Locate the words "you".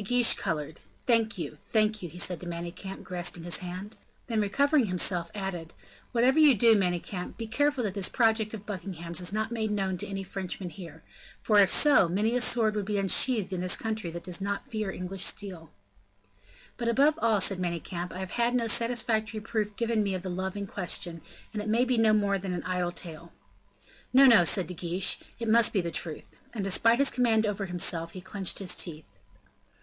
1.38-1.56, 2.04-2.18, 6.38-6.54